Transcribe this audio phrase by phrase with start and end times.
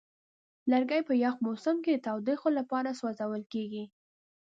[0.71, 3.83] لرګی په یخ موسم کې د تودوخې لپاره سوځول کېږي.